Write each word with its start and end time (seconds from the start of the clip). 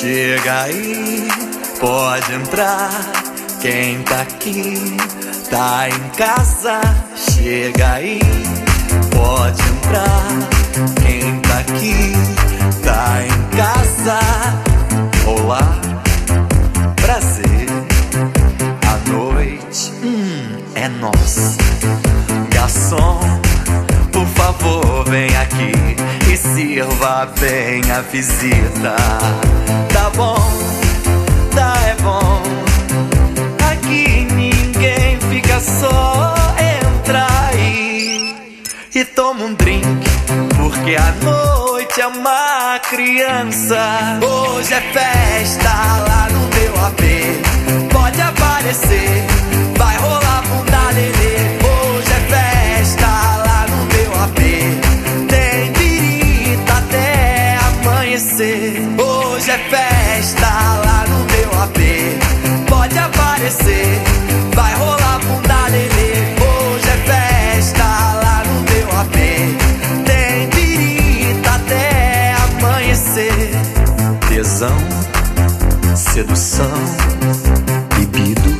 Chega 0.00 0.62
aí, 0.62 1.26
pode 1.80 2.32
entrar. 2.32 2.88
Quem 3.60 4.00
tá 4.04 4.20
aqui 4.20 4.96
tá 5.50 5.88
em 5.88 6.10
casa. 6.10 6.80
Chega 7.16 7.94
aí, 7.94 8.20
pode 9.10 9.60
entrar. 9.60 10.28
Quem 11.02 11.40
tá 11.40 11.58
aqui 11.58 12.12
tá 12.84 13.24
em 13.24 13.56
casa. 13.56 14.20
Olá, 15.26 15.80
prazer. 16.94 17.66
A 18.86 19.10
noite 19.10 19.92
hum, 20.04 20.62
é 20.76 20.88
nossa. 20.88 21.56
Garçom, 22.54 23.18
por 24.18 24.26
favor, 24.26 25.04
vem 25.08 25.28
aqui 25.36 25.72
e 26.32 26.36
sirva 26.36 27.28
bem 27.38 27.80
a 27.92 28.00
visita. 28.00 28.96
Tá 29.92 30.10
bom, 30.16 30.36
tá 31.54 31.74
é 31.86 31.94
bom. 32.02 32.42
Aqui 33.70 34.26
ninguém 34.32 35.20
fica 35.30 35.60
só. 35.60 36.34
Entra 36.58 37.26
aí 37.48 38.34
e 38.92 39.04
toma 39.04 39.44
um 39.44 39.54
drink, 39.54 39.86
porque 40.56 40.96
a 40.96 41.12
noite 41.24 42.00
é 42.00 42.06
uma 42.08 42.80
criança. 42.90 44.18
Hoje 44.20 44.74
é 44.74 44.80
festa 44.80 45.70
lá 46.08 46.17
festa 59.68 60.48
lá 60.84 61.04
no 61.08 61.24
meu 61.24 61.62
AP. 61.62 61.78
Pode 62.68 62.98
aparecer, 62.98 64.00
vai 64.54 64.74
rolar 64.74 65.20
bunda 65.20 65.68
lelê. 65.68 66.12
Hoje 66.40 66.88
é 66.88 66.96
festa 67.06 67.84
lá 67.84 68.42
no 68.46 68.60
meu 68.70 69.00
AP. 69.00 69.16
Tem 70.06 70.48
birita 70.50 71.50
até 71.50 72.34
amanhecer. 72.34 73.50
Tesão, 74.28 74.78
sedução, 75.94 76.80
bebido 77.94 78.50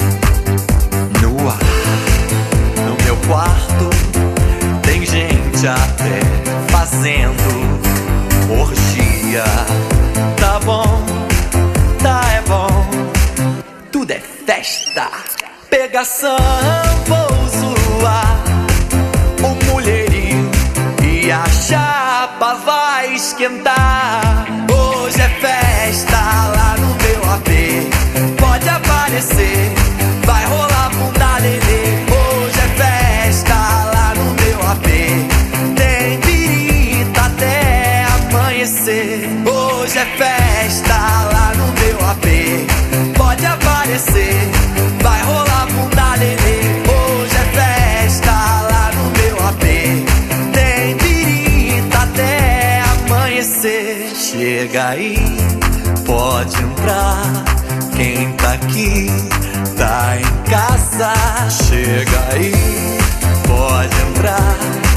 no 1.22 1.48
ar. 1.48 1.58
No 2.86 3.04
meu 3.04 3.16
quarto 3.26 3.90
tem 4.82 5.04
gente 5.04 5.66
até 5.66 6.20
fazendo 6.70 7.48
orgia. 8.50 9.87
Bom, 10.68 10.84
tá 12.02 12.20
é 12.30 12.42
bom, 12.42 12.68
tudo 13.90 14.10
é 14.10 14.20
festa. 14.20 15.08
Pegação, 15.70 16.36
vou 17.06 17.48
zoar 17.48 18.36
o 19.42 19.64
mulherio 19.64 20.50
e 21.02 21.32
a 21.32 21.42
chapa 21.46 22.52
vai 22.66 23.14
esquentar. 23.14 24.46
Hoje 24.70 25.22
é 25.22 25.28
festa 25.40 26.18
lá 26.18 26.76
no 26.78 26.88
meu 27.02 27.32
AP. 27.32 28.36
Pode 28.38 28.68
aparecer, 28.68 29.72
vai 30.26 30.44
rolar 30.44 30.90
bunda 30.90 31.38
lelê. 31.38 32.04
Hoje 32.12 32.58
é 32.60 32.68
festa 32.76 33.54
lá 33.54 34.12
no 34.14 34.34
meu 34.34 34.70
AP. 34.70 34.86
Tem 35.78 36.20
birita 36.20 37.22
até 37.22 38.04
amanhecer. 38.04 39.30
Hoje 39.46 39.98
é 39.98 40.04
festa 40.04 40.47
Chega 54.30 54.88
aí, 54.88 55.16
pode 56.04 56.54
entrar. 56.62 57.22
Quem 57.96 58.30
tá 58.34 58.52
aqui 58.52 59.06
tá 59.74 60.18
em 60.18 60.50
casa. 60.50 61.14
Chega 61.48 62.34
aí, 62.34 62.52
pode 63.46 63.96
entrar. 64.10 64.87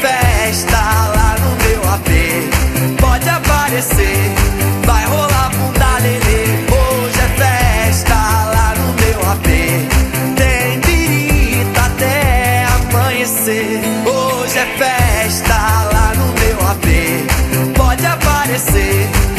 festa 0.00 0.78
lá 0.78 1.36
no 1.40 1.50
meu 1.64 1.80
AP. 1.92 2.10
Pode 3.00 3.28
aparecer, 3.28 4.32
vai 4.84 5.04
rolar 5.06 5.50
bunda 5.50 5.98
lelê. 6.00 6.44
Hoje 6.70 7.20
é 7.20 7.28
festa 7.40 8.14
lá 8.14 8.74
no 8.76 8.92
meu 9.02 9.30
AP. 9.30 9.46
Tem 10.36 10.80
pirita 10.80 11.80
até 11.82 12.64
amanhecer. 12.64 13.80
Hoje 14.06 14.58
é 14.58 14.66
festa 14.78 15.54
lá 15.92 16.12
no 16.16 16.32
meu 16.40 16.68
AP. 16.70 17.76
Pode 17.76 18.06
aparecer. 18.06 19.31